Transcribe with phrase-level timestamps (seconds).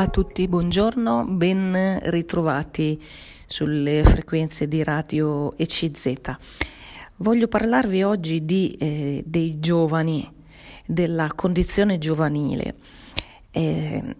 [0.00, 3.02] a tutti, buongiorno, ben ritrovati
[3.48, 6.12] sulle frequenze di radio ECZ.
[7.16, 10.24] Voglio parlarvi oggi di, eh, dei giovani,
[10.86, 12.76] della condizione giovanile.
[13.50, 14.16] Eh,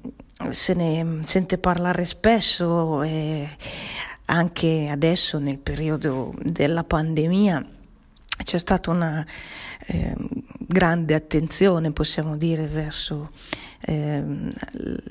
[0.50, 3.48] se ne sente parlare spesso, eh,
[4.24, 7.64] anche adesso nel periodo della pandemia
[8.42, 9.24] c'è stata una
[9.86, 10.12] eh,
[10.58, 13.30] grande attenzione, possiamo dire, verso
[13.80, 14.22] eh,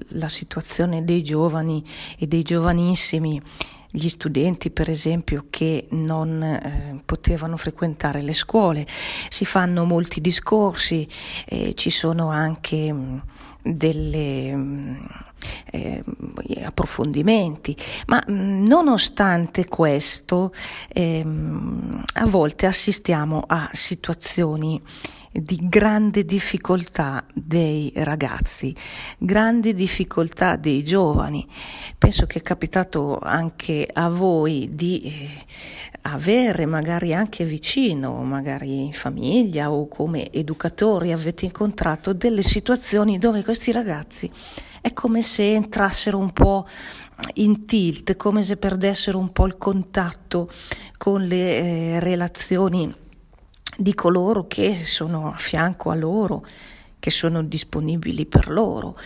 [0.10, 1.84] la situazione dei giovani
[2.18, 3.42] e dei giovanissimi,
[3.90, 8.86] gli studenti per esempio che non eh, potevano frequentare le scuole.
[9.30, 11.08] Si fanno molti discorsi,
[11.46, 13.24] eh, ci sono anche mh,
[13.64, 15.08] delle mh,
[15.72, 16.04] eh,
[16.64, 17.76] approfondimenti,
[18.08, 20.54] ma mh, nonostante questo
[20.90, 24.82] ehm, a volte assistiamo a situazioni
[25.42, 28.76] di grande difficoltà dei ragazzi,
[29.18, 31.48] grande difficoltà dei giovani.
[31.98, 35.30] Penso che è capitato anche a voi di eh,
[36.04, 43.44] avere magari anche vicino, magari in famiglia o come educatori avete incontrato delle situazioni dove
[43.44, 44.32] questi ragazzi
[44.82, 46.66] è come se entrassero un po'
[47.36, 50.50] in tilt, come se perdessero un po' il contatto
[50.98, 53.06] con le eh, relazioni
[53.78, 56.46] di coloro che sono a fianco a loro,
[57.00, 58.98] che sono disponibili per loro.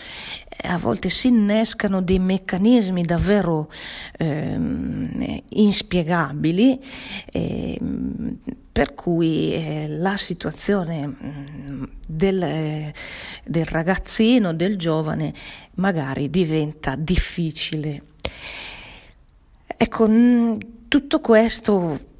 [0.62, 3.70] A volte si innescano dei meccanismi davvero
[4.16, 6.80] ehm, inspiegabili,
[7.30, 8.38] ehm,
[8.72, 12.94] per cui eh, la situazione mm, del, eh,
[13.44, 15.34] del ragazzino, del giovane,
[15.74, 18.02] magari diventa difficile.
[19.76, 20.56] Ecco, mm,
[20.88, 22.10] tutto questo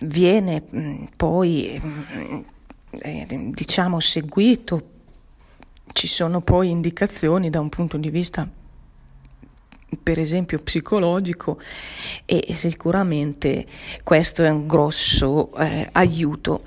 [0.00, 2.40] viene mm, poi mm,
[2.90, 4.96] eh, diciamo seguito.
[5.92, 8.48] Ci sono poi indicazioni da un punto di vista
[10.02, 11.58] per esempio psicologico
[12.26, 13.66] e sicuramente
[14.04, 16.62] questo è un grosso eh, aiuto.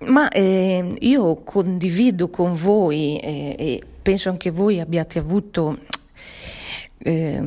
[0.00, 5.78] Ma eh, io condivido con voi eh, e penso anche voi abbiate avuto
[6.98, 7.42] eh,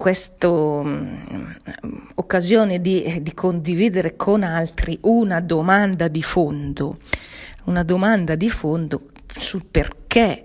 [0.00, 1.50] questa mm,
[2.14, 6.96] occasione di, di, condividere con altri una domanda di fondo,
[7.64, 10.42] una domanda di fondo sul perché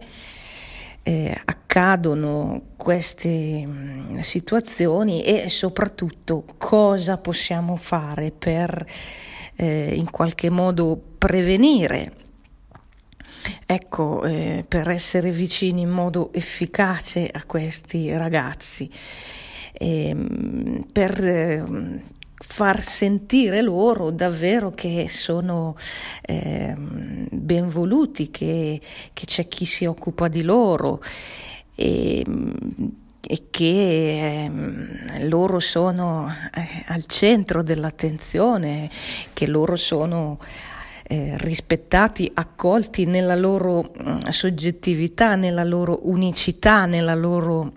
[1.04, 3.72] eh, accadono queste mh,
[4.16, 8.86] mm, situazioni e soprattutto cosa possiamo fare per
[9.56, 12.12] eh, in qualche modo prevenire.
[13.66, 18.92] Ecco, eh, per essere vicini in modo efficace a questi ragazzi
[19.78, 20.16] eh,
[20.92, 21.64] per eh,
[22.38, 25.76] far sentire loro davvero che sono
[26.22, 28.80] eh, ben voluti, che,
[29.14, 31.02] che, c'è chi si occupa di loro
[31.76, 32.24] e,
[33.22, 38.90] e che eh, loro sono eh, al centro dell'attenzione,
[39.34, 40.40] che loro sono
[41.08, 47.72] eh, rispettati, accolti nella loro mh, soggettività, nella loro unicità, nella loro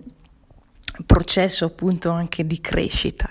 [1.04, 3.30] processo appunto anche di crescita.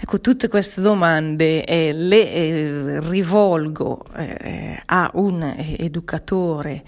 [0.00, 6.82] Ecco, tutte queste domande eh, le eh, rivolgo eh, a un educatore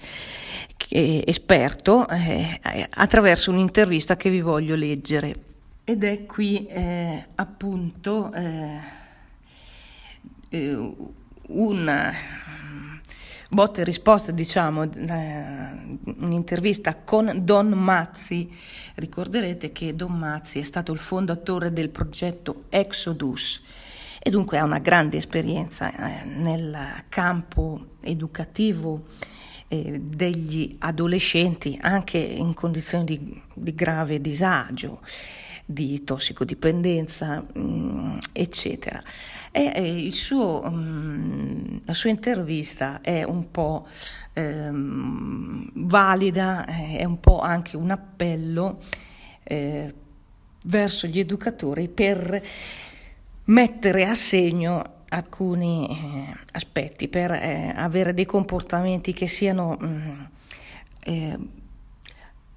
[0.89, 2.59] esperto eh,
[2.91, 5.33] attraverso un'intervista che vi voglio leggere.
[5.83, 8.79] Ed è qui eh, appunto eh,
[11.47, 12.13] una
[13.49, 15.69] botte e risposta, diciamo, eh,
[16.17, 18.49] un'intervista con Don Mazzi.
[18.95, 23.63] Ricorderete che Don Mazzi è stato il fondatore del progetto Exodus
[24.19, 29.05] e dunque ha una grande esperienza eh, nel campo educativo
[29.67, 35.01] eh, degli adolescenti anche in condizioni di, di grave disagio
[35.69, 39.01] di tossicodipendenza, mh, mm, eccetera.
[39.51, 43.85] E, suo, mh, mm, la sua intervista è un po'
[44.31, 48.79] ehm, valida, è un po' anche un appello
[49.43, 49.93] eh,
[50.63, 52.41] verso gli educatori per
[53.45, 60.23] mettere a segno alcuni eh, aspetti, per eh, avere dei comportamenti che siano mh, mm,
[60.99, 61.37] eh,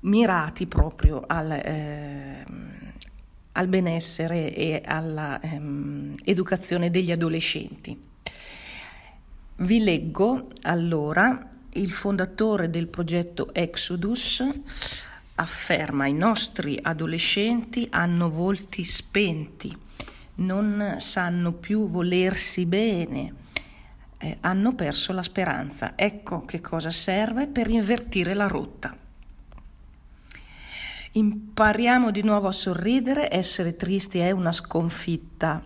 [0.01, 2.45] mirati proprio al, eh,
[3.53, 8.09] al benessere e all'educazione ehm, degli adolescenti.
[9.57, 14.43] Vi leggo allora il fondatore del progetto Exodus
[15.35, 19.77] afferma i nostri adolescenti hanno volti spenti,
[20.37, 23.35] non sanno più volersi bene,
[24.19, 25.93] eh, hanno perso la speranza.
[25.97, 28.97] Ecco che cosa serve per invertire la rotta.
[31.13, 35.61] Impariamo di nuovo a sorridere, essere tristi è una sconfitta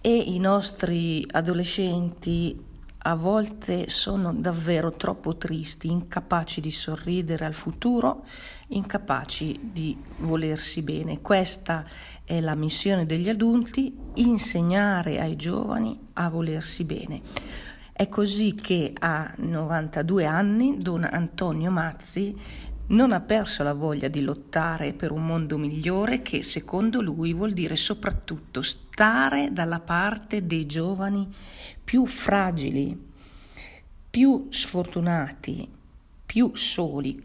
[0.00, 2.60] e i nostri adolescenti
[3.00, 8.24] a volte sono davvero troppo tristi, incapaci di sorridere al futuro,
[8.68, 11.20] incapaci di volersi bene.
[11.20, 11.84] Questa
[12.24, 17.20] è la missione degli adulti, insegnare ai giovani a volersi bene.
[17.92, 22.36] È così che a 92 anni Don Antonio Mazzi
[22.88, 27.52] non ha perso la voglia di lottare per un mondo migliore che secondo lui vuol
[27.52, 31.28] dire soprattutto stare dalla parte dei giovani
[31.82, 33.06] più fragili,
[34.08, 35.68] più sfortunati,
[36.24, 37.20] più soli,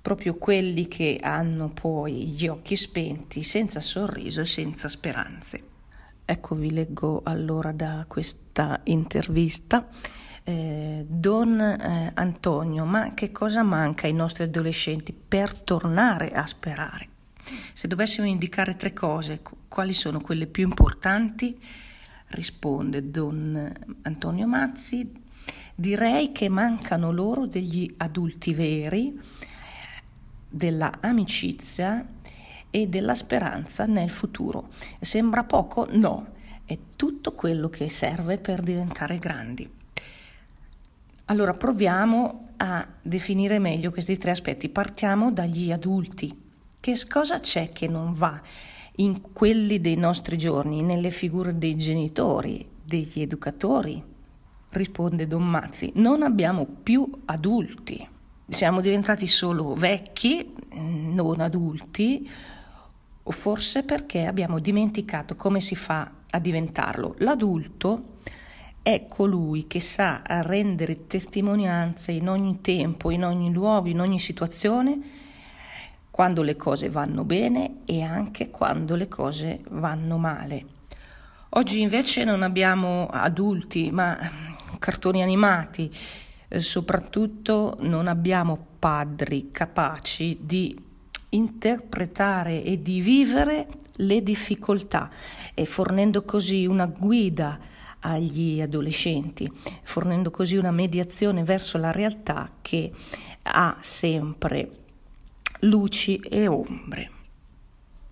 [0.00, 5.62] proprio quelli che hanno poi gli occhi spenti, senza sorriso e senza speranze.
[6.24, 9.88] Ecco, vi leggo allora da questa intervista
[10.48, 17.08] eh, Don eh, Antonio, ma che cosa manca ai nostri adolescenti per tornare a sperare?
[17.72, 21.60] Se dovessimo indicare tre cose, quali sono quelle più importanti?
[22.28, 23.72] Risponde Don
[24.02, 25.12] Antonio Mazzi,
[25.74, 29.20] direi che mancano loro degli adulti veri,
[30.48, 32.06] della amicizia
[32.70, 34.68] e della speranza nel futuro.
[35.00, 35.88] Sembra poco?
[35.90, 36.34] No,
[36.64, 39.75] è tutto quello che serve per diventare grandi.
[41.28, 44.68] Allora proviamo a definire meglio questi tre aspetti.
[44.68, 46.32] Partiamo dagli adulti.
[46.78, 48.40] Che cosa c'è che non va
[48.98, 54.00] in quelli dei nostri giorni, nelle figure dei genitori, degli educatori?
[54.68, 58.08] Risponde Don Mazzi, non abbiamo più adulti.
[58.46, 62.30] Siamo diventati solo vecchi, non adulti,
[63.24, 67.16] o forse perché abbiamo dimenticato come si fa a diventarlo.
[67.18, 68.14] L'adulto
[68.86, 74.96] è colui che sa rendere testimonianze in ogni tempo, in ogni luogo, in ogni situazione,
[76.08, 80.66] quando le cose vanno bene e anche quando le cose vanno male.
[81.48, 84.16] Oggi invece non abbiamo adulti, ma
[84.78, 85.90] cartoni animati,
[86.46, 90.80] eh, soprattutto non abbiamo padri capaci di
[91.30, 95.10] interpretare e di vivere le difficoltà
[95.54, 97.74] e fornendo così una guida
[98.06, 99.50] agli adolescenti,
[99.82, 102.92] fornendo così una mediazione verso la realtà che
[103.42, 104.70] ha sempre
[105.60, 107.10] luci e ombre.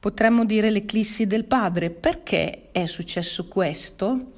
[0.00, 1.90] Potremmo dire l'eclissi del padre.
[1.90, 4.32] Perché è successo questo?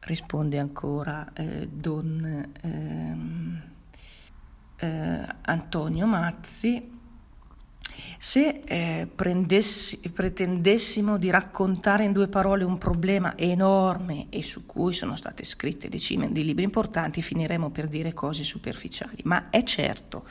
[0.00, 3.16] Risponde ancora eh, Don eh,
[4.86, 6.93] eh, Antonio Mazzi
[8.18, 15.16] se eh, pretendessimo di raccontare in due parole un problema enorme e su cui sono
[15.16, 19.18] state scritte decine di libri importanti, finiremo per dire cose superficiali.
[19.24, 20.26] Ma è certo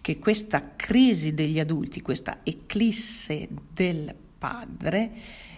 [0.00, 5.10] che questa crisi degli adulti, questa eclisse del padre,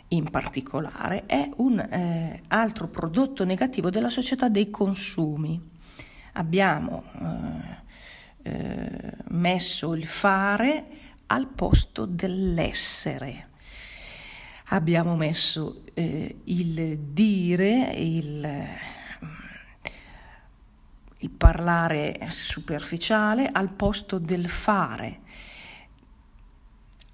[0.09, 5.61] in particolare, è un eh, altro prodotto negativo della società dei consumi.
[6.33, 7.87] Abbiamo eh,
[8.51, 10.87] eh, messo il fare
[11.29, 13.47] al posto dell'essere.
[14.71, 18.67] Abbiamo messo eh, il dire, il,
[21.19, 25.21] il parlare superficiale al posto del fare.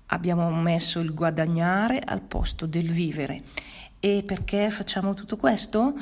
[0.06, 3.42] Abbiamo messo il guadagnare al posto del vivere
[4.04, 5.94] e perché facciamo tutto questo?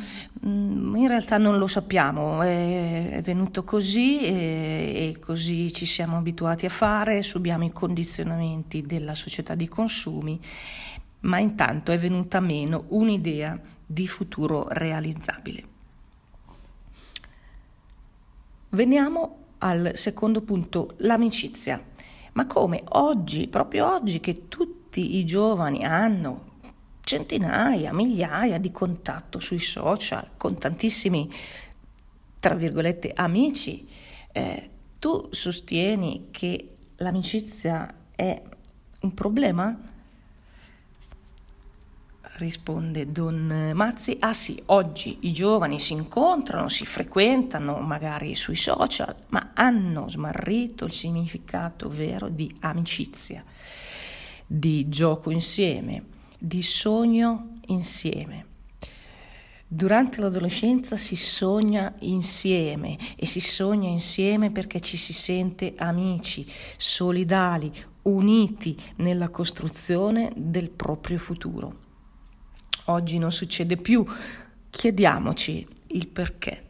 [0.45, 6.69] Mm, in realtà non lo sappiamo, è venuto così e così ci siamo abituati a
[6.69, 10.41] fare, subiamo i condizionamenti della società di consumi,
[11.21, 13.57] ma intanto è venuta meno un'idea
[13.87, 15.65] di futuro realizzabile.
[18.71, 21.81] Veniamo al secondo punto, l'amicizia.
[22.33, 26.51] Ma come oggi, proprio oggi che tutti i giovani hanno
[27.05, 31.31] centinaia, migliaia di contatti sui social con tantissimi,
[32.41, 33.87] tra virgolette, amici.
[34.33, 38.41] Eh, tu sostieni che l'amicizia è
[39.01, 39.91] un problema?
[42.35, 49.15] Risponde Don Mazzi, ah sì, oggi i giovani si incontrano, si frequentano magari sui social,
[49.29, 53.45] ma hanno smarrito il significato vero di amicizia,
[54.47, 56.05] di gioco insieme,
[56.45, 58.47] di sogno insieme.
[59.69, 66.45] Durante l'adolescenza si sogna insieme e si sogna insieme perché ci si sente amici,
[66.77, 67.73] solidali,
[68.03, 71.79] uniti nella costruzione del proprio futuro.
[72.87, 74.05] Oggi non succede più,
[74.69, 76.65] chiediamoci il perché.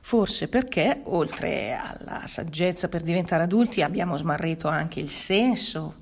[0.00, 5.96] Forse perché, oltre alla saggezza per diventare adulti, abbiamo smarrito anche il senso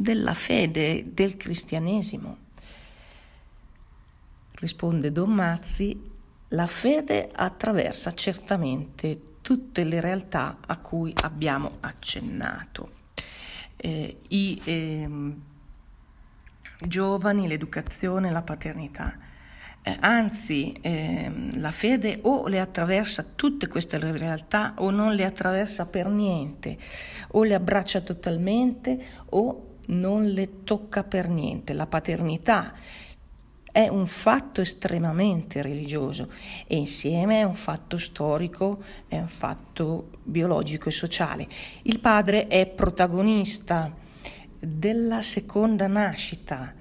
[0.00, 2.36] della fede, del cristianesimo.
[4.52, 6.00] Risponde Don Mazzi,
[6.50, 12.92] la fede attraversa certamente tutte le realtà a cui abbiamo accennato.
[13.76, 15.08] Eh, I eh,
[16.86, 19.26] giovani, l'educazione, la paternità
[19.82, 25.86] eh, anzi eh, la fede o le attraversa tutte queste realtà o non le attraversa
[25.86, 26.76] per niente,
[27.28, 28.98] o le abbraccia totalmente
[29.30, 31.72] o non le tocca per niente.
[31.72, 32.74] La paternità
[33.70, 36.30] è un fatto estremamente religioso
[36.66, 41.46] e insieme è un fatto storico, è un fatto biologico e sociale.
[41.82, 43.94] Il padre è protagonista
[44.58, 46.74] della seconda nascita.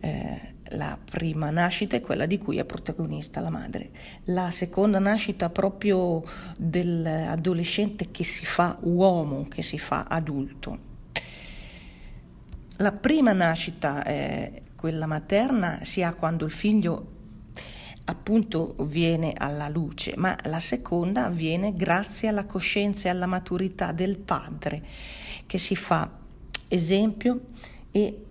[0.00, 3.90] Eh, la prima nascita è quella di cui è protagonista la madre,
[4.24, 6.24] la seconda nascita proprio
[6.58, 10.94] dell'adolescente che si fa uomo, che si fa adulto.
[12.78, 17.14] La prima nascita, eh, quella materna, si ha quando il figlio
[18.04, 24.18] appunto viene alla luce, ma la seconda avviene grazie alla coscienza e alla maturità del
[24.18, 24.84] padre
[25.46, 26.10] che si fa
[26.68, 27.40] esempio
[27.90, 28.24] e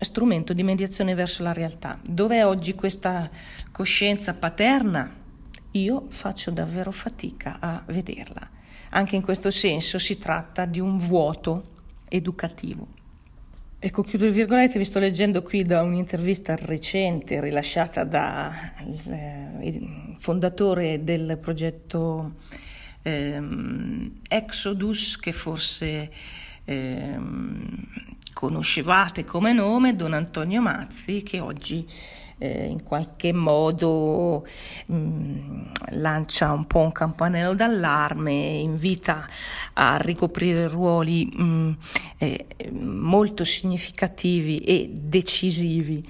[0.00, 2.00] strumento di mediazione verso la realtà.
[2.04, 3.30] Dov'è oggi questa
[3.70, 5.14] coscienza paterna?
[5.72, 8.56] Io faccio davvero fatica a vederla.
[8.90, 11.76] Anche in questo senso si tratta di un vuoto
[12.08, 12.97] educativo.
[13.80, 18.52] Ecco, chiudo il virgolette, vi sto leggendo qui da un'intervista recente rilasciata dal
[19.06, 22.38] eh, fondatore del progetto
[23.02, 26.10] ehm, Exodus, che forse
[26.64, 27.86] ehm,
[28.32, 31.88] conoscevate come nome Don Antonio Mazzi che oggi
[32.38, 34.46] eh, in qualche modo
[34.86, 39.28] mh, mm, lancia un po' un campanello d'allarme, invita
[39.74, 41.72] a ricoprire ruoli mh, mm,
[42.18, 46.06] eh, molto significativi e decisivi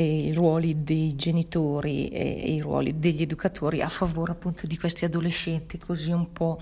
[0.00, 5.76] i ruoli dei genitori e i ruoli degli educatori a favore appunto di questi adolescenti
[5.76, 6.60] così un po'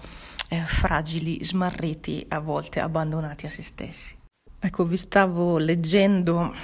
[0.49, 4.17] eh, fragili, smarriti, a volte abbandonati a se stessi.
[4.59, 6.55] Ecco, vi stavo leggendo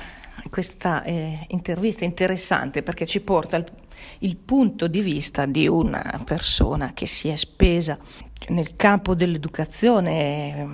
[0.50, 3.64] questa eh, intervista interessante perché ci porta il,
[4.20, 7.98] il, punto di vista di una persona che si è spesa
[8.48, 10.68] nel campo dell'educazione, eh,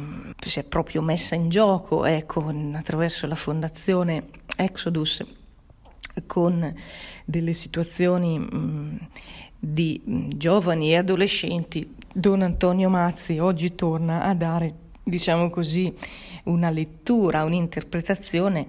[0.44, 5.24] si è proprio messa in gioco ecco, attraverso la fondazione Exodus
[6.26, 6.74] con
[7.24, 9.08] delle situazioni mh,
[9.58, 11.94] di mh, giovani e adolescenti.
[12.12, 15.92] Don Antonio Mazzi oggi torna a dare diciamo così,
[16.44, 18.66] una lettura, un'interpretazione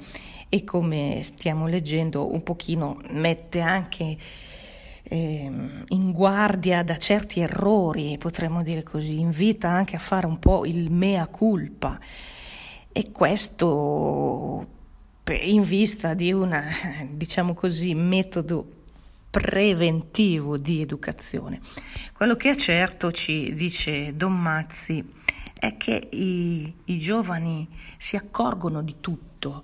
[0.50, 4.18] e come stiamo leggendo un pochino mette anche
[5.04, 5.52] eh,
[5.88, 10.92] in guardia da certi errori, potremmo dire così, invita anche a fare un po' il
[10.92, 12.00] mea culpa
[12.92, 14.78] e questo
[15.42, 16.60] in vista di un,
[17.12, 18.78] diciamo così, metodo
[19.30, 21.62] preventivo di educazione.
[22.14, 25.06] Quello che è certo, ci dice Don Mazzi,
[25.54, 29.64] è che i, i giovani si accorgono di tutto,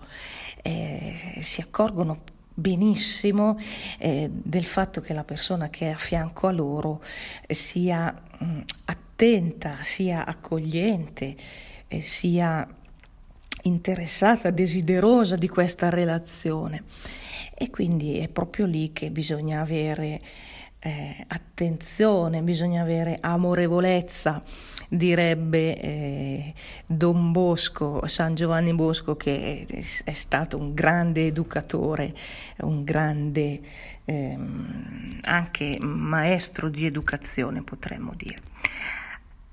[0.66, 3.60] eh, si accorgono benissimo
[4.00, 7.04] eh, del fatto che la persona che è a fianco a loro
[7.48, 11.36] sia mh, mm, attenta, sia accogliente,
[11.88, 12.68] eh, sia
[13.64, 16.84] interessata, desiderosa di questa relazione.
[17.54, 20.20] E quindi è proprio lì che bisogna avere
[20.80, 24.42] eh, attenzione, bisogna avere amorevolezza,
[24.90, 26.54] direbbe eh,
[26.86, 32.14] Don Bosco, San Giovanni Bosco, che è, stato un grande educatore,
[32.58, 33.62] un grande
[34.06, 38.38] ehm, anche maestro di educazione, potremmo dire.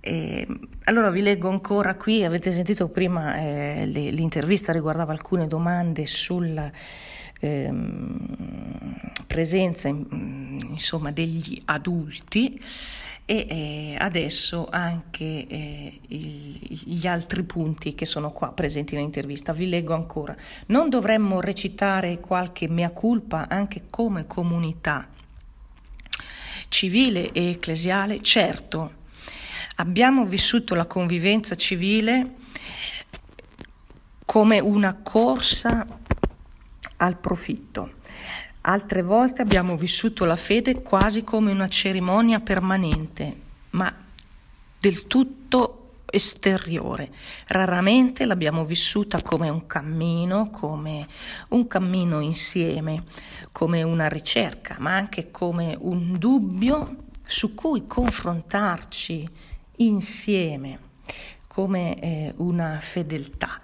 [0.01, 0.47] E,
[0.85, 6.71] allora vi leggo ancora qui, avete sentito prima eh, le, l'intervista riguardava alcune domande sulla
[7.41, 12.61] ehm, presenza insomma, degli adulti
[13.33, 19.55] e eh, adesso anche eh, il, gli altri punti che sono qua presenti nell'intervista.
[19.55, 20.37] Vi leggo ancora.
[20.67, 25.09] Non dovremmo recitare qualche mea culpa anche come comunità
[26.69, 28.21] civile e ecclesiale?
[28.21, 28.93] Certo,
[29.77, 32.35] abbiamo vissuto la convivenza civile
[34.27, 35.87] come una corsa
[36.97, 38.01] al profitto.
[38.63, 43.37] Altre volte abbiamo vissuto la fede quasi come una cerimonia permanente,
[43.71, 43.93] ma
[44.79, 47.11] del tutto esteriore.
[47.49, 51.09] Raramente l'abbiamo vissuta come un cammino, come
[51.49, 53.05] un cammino insieme,
[53.51, 59.29] come una ricerca, ma anche come un dubbio su cui confrontarci
[59.77, 60.91] insieme
[61.53, 63.61] come eh, una fedeltà.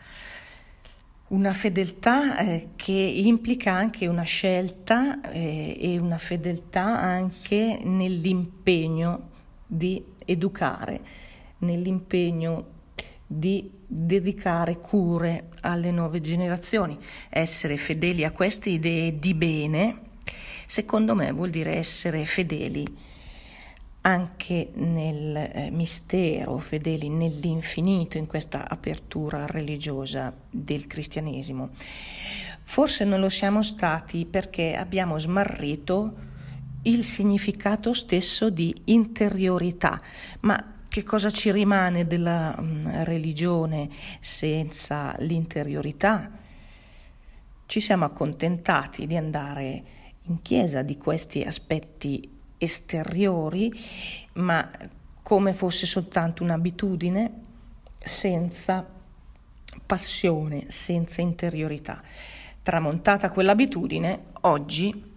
[1.29, 9.29] Una fedeltà eh, che implica anche una scelta eh, e una fedeltà anche nell'impegno
[9.67, 11.01] di educare,
[11.59, 12.77] nell'impegno
[13.27, 16.99] di dedicare cure alle nuove generazioni.
[17.29, 20.01] Essere fedeli a queste idee di bene,
[20.65, 22.87] secondo me, vuol dire essere fedeli
[24.03, 31.71] anche nel eh, mistero, fedeli nell'infinito, in questa apertura religiosa del cristianesimo.
[32.65, 36.27] Forse non lo siamo stati perché abbiamo smarrito
[36.83, 40.01] il significato stesso di interiorità,
[40.41, 43.91] ma che cosa ci rimane della um, religione
[44.21, 46.31] senza l'interiorità?
[47.67, 49.85] Ci siamo accontentati di andare
[50.23, 53.73] in chiesa di questi aspetti esteriori,
[54.35, 54.69] ma
[55.23, 57.33] come fosse soltanto un'abitudine,
[57.99, 58.87] senza
[59.87, 62.03] passione, senza interiorità.
[62.63, 65.15] Tramontata quell'abitudine, oggi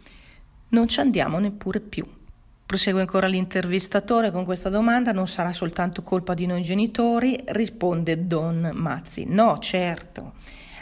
[0.70, 2.08] non ci andiamo neppure più.
[2.66, 7.38] Prosegue ancora l'intervistatore con questa domanda, non sarà soltanto colpa di noi genitori?
[7.48, 10.34] Risponde Don Mazzi, no certo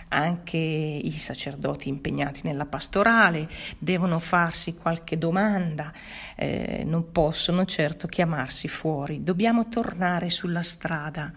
[0.10, 5.92] anche i sacerdoti impegnati nella pastorale devono farsi qualche domanda,
[6.36, 11.32] eh, non possono certo chiamarsi fuori, dobbiamo tornare sulla strada,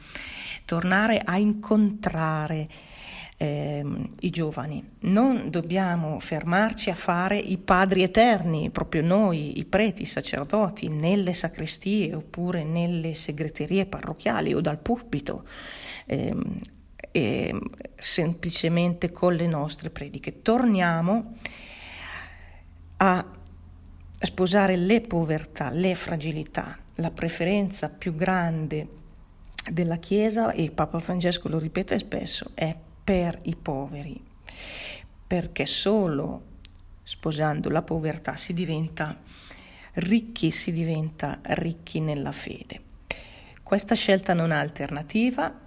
[0.65, 2.69] tornare a incontrare
[3.43, 3.85] eh,
[4.21, 4.83] i giovani.
[5.01, 11.33] Non dobbiamo fermarci a fare i padri eterni, proprio noi, i preti, i sacerdoti, nelle
[11.33, 15.45] sacrestie oppure nelle segreterie parrocchiali o dal pulpito.
[16.07, 16.35] Eh,
[17.13, 17.57] e
[17.97, 20.43] semplicemente con le nostre prediche.
[20.43, 21.35] Torniamo
[22.97, 23.27] a
[24.19, 28.89] sposare le povertà, le fragilità, la preferenza più grande
[29.71, 34.21] della Chiesa, e Papa Francesco lo ripete spesso, è per i poveri,
[35.27, 36.51] perché solo
[37.03, 39.17] sposando la povertà si diventa
[39.95, 42.81] ricchi, si diventa ricchi nella fede.
[43.63, 45.62] Questa scelta non ha alternativa,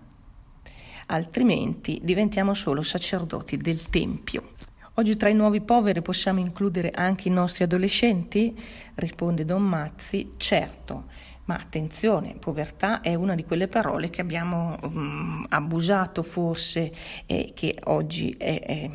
[1.08, 4.54] altrimenti diventiamo solo sacerdoti del Tempio.
[4.96, 8.58] Oggi tra i nuovi poveri possiamo includere anche i nostri adolescenti?
[8.96, 11.08] Risponde Don Mazzi, certo.
[11.46, 16.92] Ma attenzione, povertà è una di quelle parole che abbiamo um, abusato forse
[17.26, 18.90] e che oggi è, è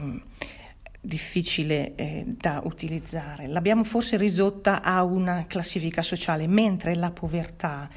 [1.00, 3.46] difficile eh, da utilizzare.
[3.46, 7.88] L'abbiamo forse ridotta a una classifica sociale, mentre la povertà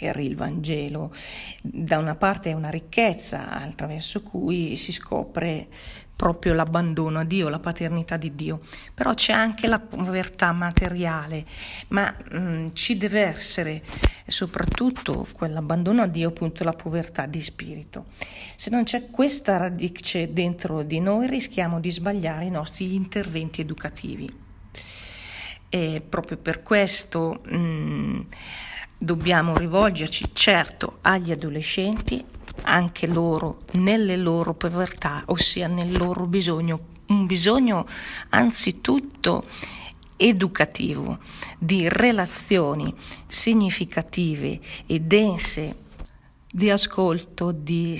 [0.00, 1.12] per il Vangelo.
[1.60, 5.68] Da una parte è una ricchezza attraverso cui si scopre
[6.16, 8.60] proprio l'abbandono a Dio, la paternità di Dio,
[8.92, 11.46] però c'è anche la povertà materiale,
[11.88, 13.82] ma mh, mm, ci deve essere
[14.26, 18.06] soprattutto quell'abbandono a Dio, appunto la povertà di spirito.
[18.56, 24.30] Se non c'è questa radice dentro di noi rischiamo di sbagliare i nostri interventi educativi.
[25.70, 28.20] E proprio per questo mh, mm,
[29.02, 32.22] Dobbiamo rivolgerci certo agli adolescenti,
[32.64, 37.86] anche loro nelle loro povertà, ossia nel loro bisogno, un bisogno
[38.28, 39.46] anzitutto
[40.18, 41.18] educativo,
[41.58, 42.94] di relazioni
[43.26, 45.76] significative e dense,
[46.50, 47.98] di ascolto, di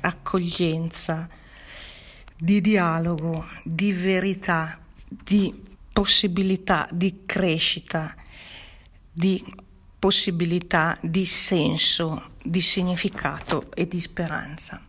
[0.00, 1.28] accoglienza,
[2.38, 5.54] di dialogo, di verità, di
[5.92, 8.16] possibilità di crescita,
[9.12, 9.66] di
[9.98, 14.80] possibilità di senso, di significato e di speranza.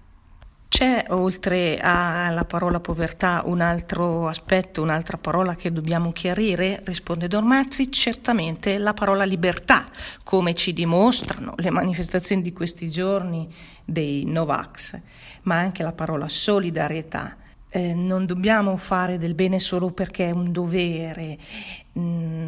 [0.69, 6.81] C'è oltre alla parola povertà un altro aspetto, un'altra parola che dobbiamo chiarire?
[6.85, 9.87] Risponde Dormazzi, certamente la parola libertà,
[10.23, 13.51] come ci dimostrano le manifestazioni di questi giorni
[13.83, 14.99] dei Novax,
[15.41, 17.35] ma anche la parola solidarietà
[17.69, 21.37] eh, non dobbiamo fare del bene solo perché è un dovere,
[21.93, 22.38] mh, mm,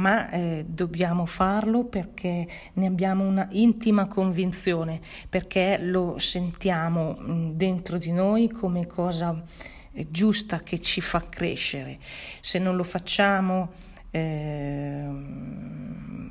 [0.00, 7.98] ma eh, dobbiamo farlo perché ne abbiamo una intima convinzione, perché lo sentiamo mm, dentro
[7.98, 9.44] di noi come cosa
[9.92, 11.98] eh, giusta che ci fa crescere.
[12.40, 13.72] Se non lo facciamo
[14.10, 16.30] ehm,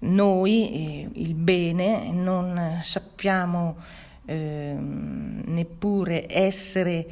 [0.00, 3.76] noi, eh, il bene, non sappiamo
[4.24, 7.06] ehm, neppure essere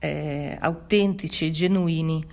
[0.00, 2.24] eh, autentici e genuini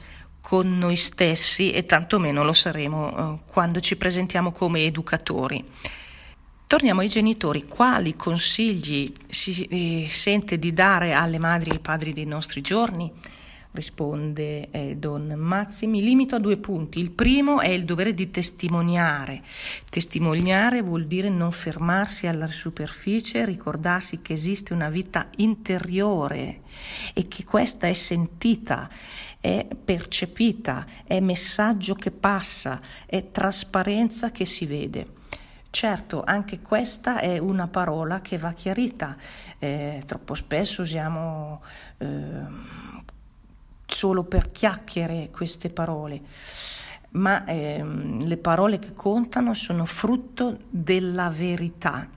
[0.48, 5.62] con noi stessi e tantomeno lo saremo eh, quando ci presentiamo come educatori.
[6.66, 12.14] Torniamo ai genitori, quali consigli si eh, sente di dare alle madri e ai padri
[12.14, 13.12] dei nostri giorni?
[13.78, 15.86] risponde eh, Don Mazzi.
[15.86, 17.00] Mi limito a due punti.
[17.00, 19.44] Il primo è il dovere di testimoniare.
[19.90, 26.62] Testimoniare vuol dire non fermarsi alla superficie, ricordarsi che esiste una vita interiore
[27.14, 28.90] e che questa è sentita,
[29.48, 35.16] è percepita, è messaggio che passa, è trasparenza che si vede.
[35.70, 39.16] Certo, anche questa è una parola che va chiarita.
[39.58, 41.62] Eh, troppo spesso usiamo
[41.98, 42.08] eh,
[43.86, 46.22] solo per chiacchiere queste parole,
[47.12, 52.17] ma eh, le parole che contano sono frutto della verità.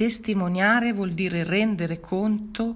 [0.00, 2.74] Testimoniare vuol dire rendere conto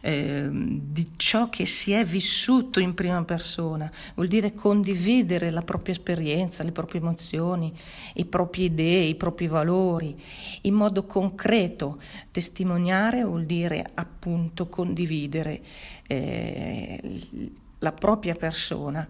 [0.00, 5.92] eh, di ciò che si è vissuto in prima persona, vuol dire condividere la propria
[5.92, 7.76] esperienza, le proprie emozioni,
[8.14, 10.16] i propri idee, i propri valori
[10.60, 12.00] in modo concreto.
[12.30, 15.62] Testimoniare vuol dire appunto condividere
[16.06, 17.20] eh,
[17.80, 19.04] la propria persona,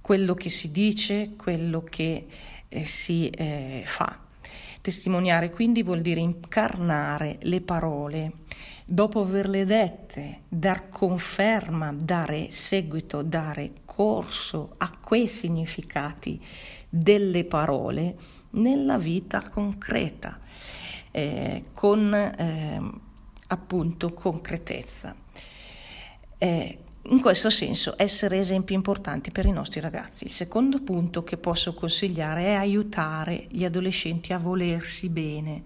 [0.00, 2.26] quello che si dice, quello che
[2.66, 4.24] eh, si eh, fa.
[4.88, 8.32] Testimoniare quindi vuol dire incarnare le parole
[8.86, 16.42] dopo averle dette, dar conferma, dare seguito, dare corso a quei significati
[16.88, 18.16] delle parole
[18.52, 20.40] nella vita concreta,
[21.10, 22.80] eh, con eh,
[23.48, 25.14] appunto concretezza.
[26.38, 30.24] Eh, in questo senso essere esempi importanti per i nostri ragazzi.
[30.24, 35.62] Il secondo punto che posso consigliare è aiutare gli adolescenti a volersi bene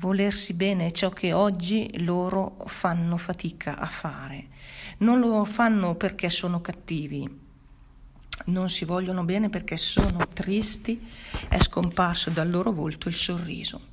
[0.00, 4.46] Volersi bene è ciò che oggi loro fanno fatica a fare.
[4.98, 7.28] Non lo fanno perché sono cattivi,
[8.46, 11.06] non si vogliono bene perché sono tristi,
[11.50, 13.88] è scomparso dal loro volto il sorriso.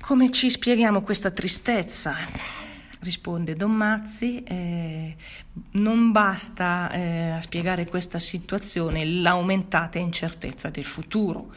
[0.00, 2.63] Come ci spieghiamo questa tristezza?
[3.04, 5.14] Risponde Don Mazzi, eh,
[5.72, 11.52] non basta eh, a spiegare questa situazione l'aumentata incertezza del futuro.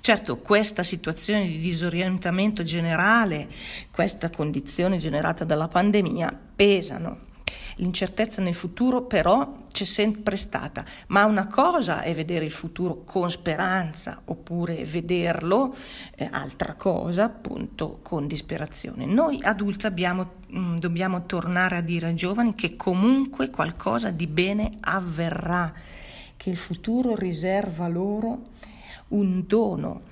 [0.00, 3.48] Certo, questa situazione di disorientamento generale,
[3.90, 7.30] questa condizione generata dalla pandemia pesano
[7.76, 13.30] L'incertezza nel futuro però c'è sempre stata, ma una cosa è vedere il futuro con
[13.30, 15.74] speranza oppure vederlo,
[16.14, 19.06] eh, altra cosa appunto con disperazione.
[19.06, 24.26] Noi adulti abbiamo, mh, mm, dobbiamo tornare a dire ai giovani che comunque qualcosa di
[24.26, 25.72] bene avverrà,
[26.36, 28.50] che il futuro riserva loro
[29.12, 30.02] un dono,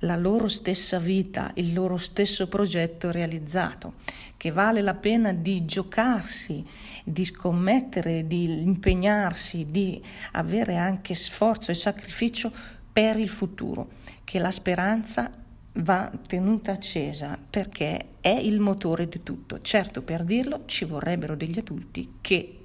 [0.00, 3.94] la loro stessa vita, il loro stesso progetto realizzato,
[4.36, 6.64] che vale la pena di giocarsi,
[7.04, 12.50] di scommettere, di impegnarsi, di avere anche sforzo e sacrificio
[12.92, 13.88] per il futuro,
[14.24, 15.30] che la speranza
[15.74, 19.60] va tenuta accesa perché è il motore di tutto.
[19.60, 22.56] Certo, per dirlo ci vorrebbero degli adulti che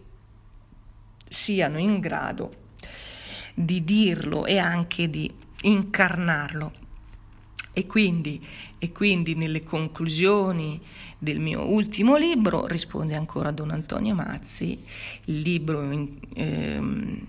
[1.28, 2.64] siano in grado
[3.54, 5.34] di dirlo e anche di
[5.68, 6.84] incarnarlo.
[7.78, 8.42] E quindi,
[8.80, 10.80] e quindi, nelle conclusioni
[11.18, 14.82] del mio ultimo libro, risponde ancora Don Antonio Mazzi,
[15.26, 17.28] il libro ehm,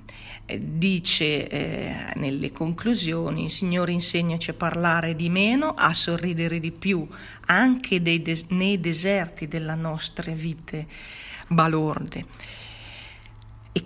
[0.54, 7.04] dice eh, nelle conclusioni, Signore insegnaci a parlare di meno, a sorridere di più,
[7.46, 10.86] anche des- nei deserti della nostra vite
[11.48, 12.26] balorde.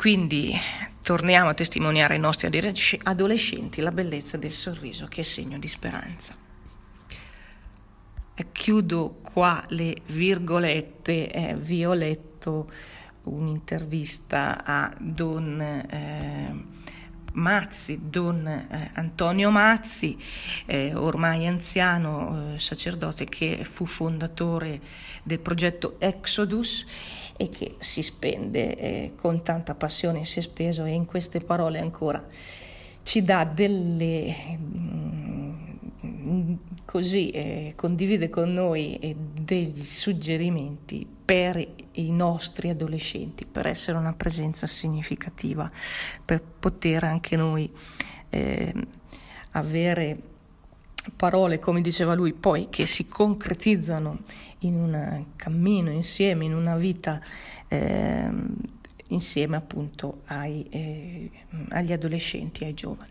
[0.01, 0.59] Quindi
[1.03, 2.47] torniamo a testimoniare ai nostri
[3.03, 6.35] adolescenti la bellezza del sorriso che è segno di speranza.
[8.51, 12.71] Chiudo qua le virgolette, eh, vi ho letto
[13.25, 16.65] un'intervista a Don eh,
[17.35, 20.17] Mazzi, Don eh, Antonio Mazzi,
[20.65, 24.81] eh, ormai anziano eh, sacerdote che fu fondatore
[25.23, 26.87] del progetto Exodus
[27.41, 31.79] e che si spende eh, con tanta passione, si è speso e in queste parole
[31.79, 32.23] ancora
[33.03, 34.59] ci dà delle...
[34.59, 35.41] Mm,
[36.85, 44.13] così eh, condivide con noi eh, degli suggerimenti per i nostri adolescenti, per essere una
[44.13, 45.71] presenza significativa,
[46.23, 47.73] per poter anche noi
[48.29, 48.75] eh,
[49.53, 50.21] avere
[51.17, 54.19] parole, come diceva lui, poi che si concretizzano
[54.61, 57.21] in un cammino insieme, in una vita
[57.69, 58.29] eh,
[59.09, 61.31] insieme appunto ai, eh,
[61.71, 63.11] agli adolescenti, ai giovani.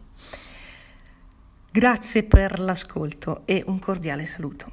[1.71, 4.65] Grazie per l'ascolto e un cordiale saluto.